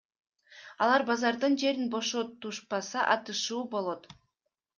[0.85, 4.11] Алар базардын жерин бошотушпаса атышуу болот.